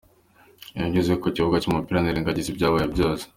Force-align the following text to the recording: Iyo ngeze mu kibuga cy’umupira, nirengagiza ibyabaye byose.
Iyo 0.75 0.85
ngeze 0.87 1.09
mu 1.23 1.29
kibuga 1.35 1.61
cy’umupira, 1.61 1.99
nirengagiza 2.01 2.47
ibyabaye 2.51 2.87
byose. 2.93 3.23